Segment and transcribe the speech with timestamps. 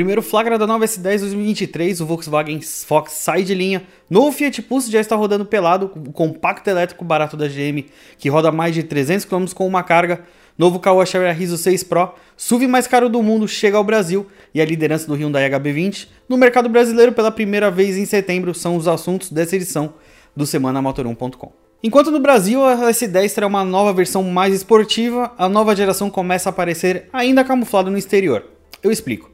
[0.00, 3.82] primeiro flagra da nova S10 2023, o Volkswagen Fox sai de linha.
[4.08, 7.84] Novo Fiat Pulse já está rodando pelado, o compacto elétrico barato da GM,
[8.16, 10.22] que roda mais de 300 km com uma carga.
[10.56, 14.64] Novo Chery Rizzo 6 Pro, SUV mais caro do mundo, chega ao Brasil e a
[14.64, 19.28] liderança do Hyundai HB20 no mercado brasileiro pela primeira vez em setembro são os assuntos
[19.28, 19.92] dessa edição
[20.34, 21.52] do Semana Motor1.com.
[21.82, 26.48] Enquanto no Brasil a S10 terá uma nova versão mais esportiva, a nova geração começa
[26.48, 28.46] a aparecer ainda camuflada no exterior.
[28.82, 29.30] Eu explico.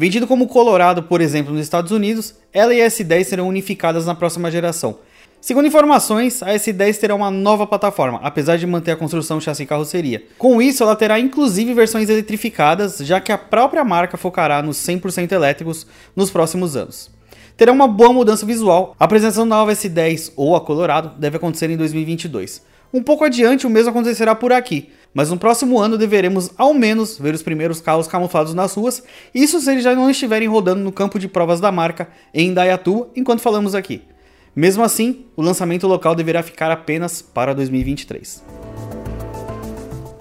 [0.00, 4.14] Vendido como Colorado, por exemplo, nos Estados Unidos, ela e a S10 serão unificadas na
[4.14, 5.00] próxima geração.
[5.40, 9.66] Segundo informações, a S10 terá uma nova plataforma, apesar de manter a construção chassi e
[9.66, 10.22] carroceria.
[10.38, 15.32] Com isso, ela terá inclusive versões eletrificadas, já que a própria marca focará nos 100%
[15.32, 17.10] elétricos nos próximos anos.
[17.56, 18.94] Terá uma boa mudança visual.
[19.00, 22.62] A apresentação da nova S10 ou a Colorado deve acontecer em 2022.
[22.94, 27.18] Um pouco adiante, o mesmo acontecerá por aqui, mas no próximo ano deveremos ao menos
[27.18, 29.02] ver os primeiros carros camuflados nas ruas,
[29.34, 33.08] isso se eles já não estiverem rodando no campo de provas da marca em Dayatu
[33.16, 34.02] enquanto falamos aqui.
[34.54, 38.42] Mesmo assim, o lançamento local deverá ficar apenas para 2023.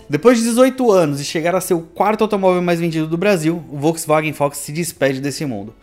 [0.09, 3.61] Depois de 18 anos e chegar a ser o quarto automóvel mais vendido do Brasil,
[3.69, 5.73] o Volkswagen Fox se despede desse mundo.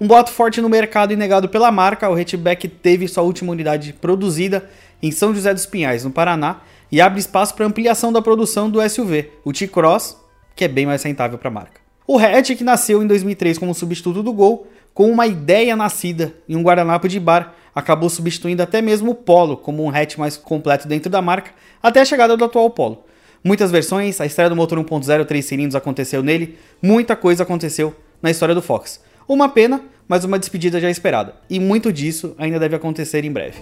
[0.00, 3.92] Um boato forte no mercado e negado pela marca, o hatchback teve sua última unidade
[3.92, 4.68] produzida
[5.02, 8.86] em São José dos Pinhais, no Paraná, e abre espaço para ampliação da produção do
[8.88, 10.18] SUV, o T-Cross,
[10.54, 11.80] que é bem mais rentável para a marca.
[12.06, 16.56] O hatch, que nasceu em 2003 como substituto do Gol, com uma ideia nascida em
[16.56, 20.86] um guardanapo de bar, acabou substituindo até mesmo o Polo como um hatch mais completo
[20.86, 23.04] dentro da marca, até a chegada do atual Polo.
[23.42, 28.30] Muitas versões, a estreia do motor 1.0 3 cilindros aconteceu nele, muita coisa aconteceu na
[28.30, 29.00] história do Fox.
[29.26, 33.58] Uma pena, mas uma despedida já esperada, e muito disso ainda deve acontecer em breve.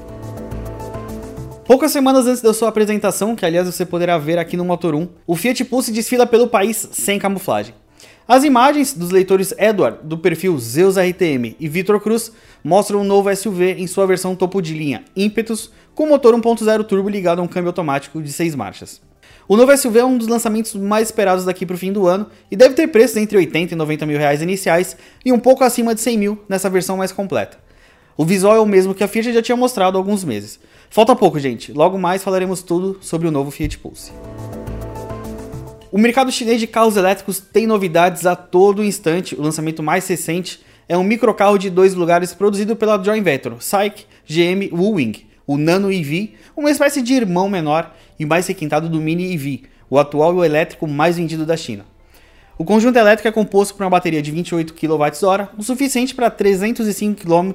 [1.70, 5.06] Poucas semanas antes da sua apresentação, que aliás você poderá ver aqui no Motor 1,
[5.24, 7.72] o Fiat Pulse desfila pelo país sem camuflagem.
[8.26, 12.32] As imagens dos leitores Edward, do perfil Zeus RTM e Vitor Cruz
[12.64, 17.08] mostram um novo SUV em sua versão topo de linha Impetus, com motor 1.0 turbo
[17.08, 19.00] ligado a um câmbio automático de 6 marchas.
[19.46, 22.26] O novo SUV é um dos lançamentos mais esperados daqui para o fim do ano
[22.50, 25.94] e deve ter preços entre 80 e 90 mil reais iniciais e um pouco acima
[25.94, 27.70] de 100 mil nessa versão mais completa.
[28.20, 30.60] O visual é o mesmo que a Fiat já tinha mostrado há alguns meses.
[30.92, 31.72] Falta pouco, gente.
[31.72, 34.10] Logo mais falaremos tudo sobre o novo Fiat Pulse.
[35.92, 39.36] O mercado chinês de carros elétricos tem novidades a todo instante.
[39.36, 44.04] O lançamento mais recente é um microcarro de dois lugares produzido pela joint venture SAIC
[44.28, 49.32] GM Wuling, o Nano EV, uma espécie de irmão menor e mais requintado do Mini
[49.32, 51.86] EV, o atual elétrico mais vendido da China.
[52.58, 57.22] O conjunto elétrico é composto por uma bateria de 28 kWh, o suficiente para 305
[57.22, 57.52] km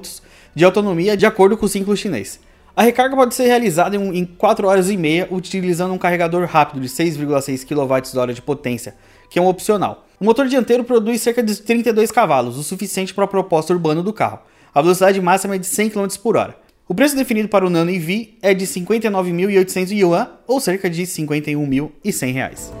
[0.54, 2.40] de autonomia, de acordo com o ciclo chinês.
[2.76, 6.90] A recarga pode ser realizada em 4 horas e meia utilizando um carregador rápido de
[6.90, 8.94] 6,6 kWh de potência,
[9.30, 10.04] que é um opcional.
[10.20, 14.12] O motor dianteiro produz cerca de 32 cavalos, o suficiente para a proposta urbana do
[14.12, 14.40] carro.
[14.74, 16.54] A velocidade máxima é de 100 km por hora.
[16.86, 22.32] O preço definido para o Nano EV é de 59.800 yuan, ou cerca de 51.100
[22.34, 22.74] reais.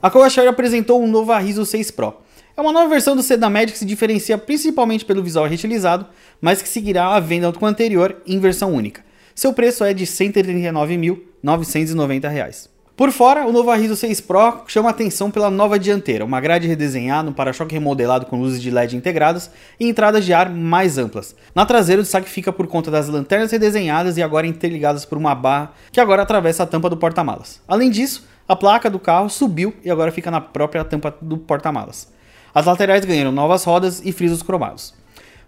[0.00, 2.14] A Kogasher apresentou um novo Arriso 6 Pro.
[2.54, 6.04] É uma nova versão do sedã médio que se diferencia principalmente pelo visual retilizado,
[6.38, 9.02] mas que seguirá a venda com o anterior em versão única.
[9.34, 12.68] Seu preço é de R$ 139.990.
[12.94, 17.30] Por fora, o novo Arriso 6 Pro chama atenção pela nova dianteira, uma grade redesenhada,
[17.30, 21.34] um para-choque remodelado com luzes de LED integradas e entradas de ar mais amplas.
[21.54, 25.34] Na traseira, o destaque fica por conta das lanternas redesenhadas e agora interligadas por uma
[25.34, 27.62] barra que agora atravessa a tampa do porta-malas.
[27.66, 32.12] Além disso, a placa do carro subiu e agora fica na própria tampa do porta-malas.
[32.54, 34.94] As laterais ganharam novas rodas e frisos cromados.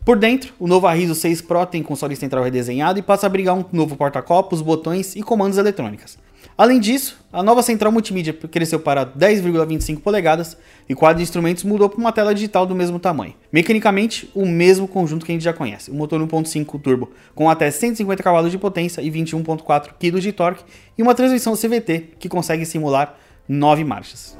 [0.04, 3.54] Por dentro, o novo Arriso 6 Pro tem console central redesenhado e passa a abrigar
[3.54, 6.18] um novo porta-copos, botões e comandos eletrônicas.
[6.56, 10.56] Além disso, a nova central multimídia cresceu para 10,25 polegadas
[10.88, 13.34] e o quadro de instrumentos mudou para uma tela digital do mesmo tamanho.
[13.52, 17.70] Mecanicamente, o mesmo conjunto que a gente já conhece, o motor 1.5 turbo com até
[17.70, 20.64] 150 cavalos de potência e 21.4 kg de torque
[20.96, 23.16] e uma transmissão CVT que consegue simular
[23.48, 24.36] 9 marchas.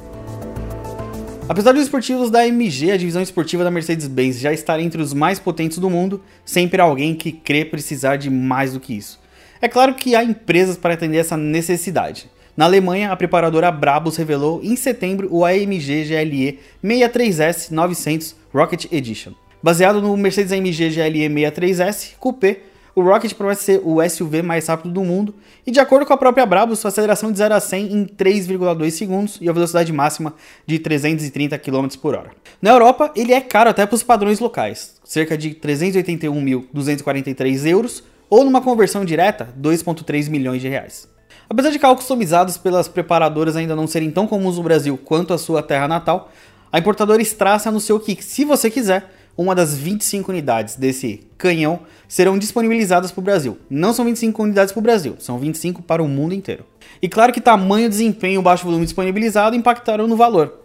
[1.47, 5.39] Apesar dos esportivos da MG, a divisão esportiva da Mercedes-Benz já estar entre os mais
[5.39, 9.21] potentes do mundo, sempre há alguém que crê precisar de mais do que isso.
[9.61, 12.31] É claro que há empresas para atender essa necessidade.
[12.57, 19.35] Na Alemanha, a preparadora Brabus revelou em setembro o AMG GLE 63S 900 Rocket Edition.
[19.63, 22.61] Baseado no Mercedes AMG GLE 63S Coupé,
[22.95, 25.35] o Rocket promete ser o SUV mais rápido do mundo
[25.67, 28.91] e, de acordo com a própria Brabus, sua aceleração de 0 a 100 em 3,2
[28.91, 30.35] segundos e a velocidade máxima
[30.67, 32.31] de 330 km por hora.
[32.63, 38.45] Na Europa, ele é caro até para os padrões locais, cerca de 381.243 euros ou
[38.45, 41.09] numa conversão direta, 2,3 milhões de reais.
[41.49, 45.39] Apesar de carros customizados pelas preparadoras ainda não serem tão comuns no Brasil quanto a
[45.39, 46.31] sua terra natal,
[46.75, 52.39] A importadora Straça anunciou que, se você quiser, uma das 25 unidades desse canhão serão
[52.39, 53.59] disponibilizadas para o Brasil.
[53.69, 56.65] Não são 25 unidades para o Brasil, são 25 para o mundo inteiro.
[57.03, 60.61] E claro que tamanho, desempenho e baixo volume disponibilizado impactaram no valor.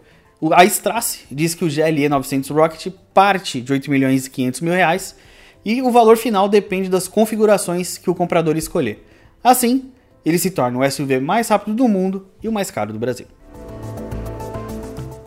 [0.52, 4.72] A Strasse diz que o GLE 900 Rocket parte de 8 milhões e 500 mil
[4.72, 5.14] reais
[5.64, 9.06] e o valor final depende das configurações que o comprador escolher.
[9.44, 9.90] Assim,
[10.24, 13.26] ele se torna o SUV mais rápido do mundo e o mais caro do Brasil.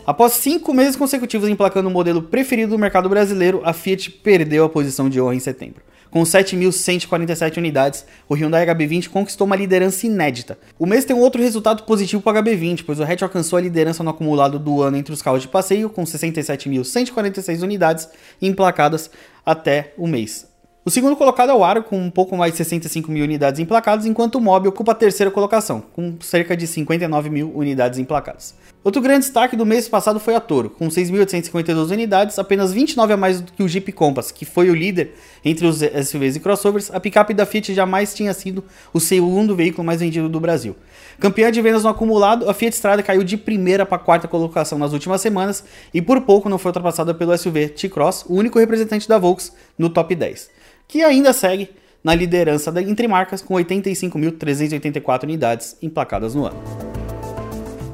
[0.06, 4.70] Após cinco meses consecutivos emplacando o modelo preferido do mercado brasileiro, a Fiat perdeu a
[4.70, 5.82] posição de honra em setembro.
[6.12, 10.60] Com 7.147 unidades, o Hyundai HB20 conquistou uma liderança inédita.
[10.78, 13.62] O mês tem um outro resultado positivo para o HB20, pois o hatch alcançou a
[13.62, 18.10] liderança no acumulado do ano entre os carros de passeio, com 67.146 unidades
[18.42, 19.10] emplacadas
[19.46, 20.53] até o mês.
[20.86, 24.06] O segundo colocado é o Aro, com um pouco mais de 65 mil unidades emplacadas,
[24.06, 28.54] enquanto o Mob ocupa a terceira colocação, com cerca de 59 mil unidades emplacadas.
[28.84, 33.16] Outro grande destaque do mês passado foi a Toro, com 6.852 unidades, apenas 29 a
[33.16, 35.14] mais do que o Jeep Compass, que foi o líder
[35.46, 36.92] entre os SUVs e crossovers.
[36.94, 40.76] A picape da Fiat jamais tinha sido o segundo veículo mais vendido do Brasil.
[41.18, 44.92] Campeã de vendas no acumulado, a Fiat Strada caiu de primeira para quarta colocação nas
[44.92, 45.64] últimas semanas
[45.94, 49.90] e por pouco não foi ultrapassada pelo SUV T-Cross, o único representante da Volks no
[49.90, 51.70] top 10 que ainda segue
[52.04, 56.62] na liderança da, entre marcas com 85.384 unidades emplacadas no ano.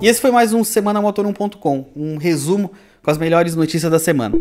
[0.02, 2.72] E esse foi mais um Semana Motor 1.com, um resumo
[3.04, 4.36] com as melhores notícias da semana.